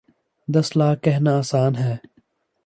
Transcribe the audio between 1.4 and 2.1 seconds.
آسان ہے۔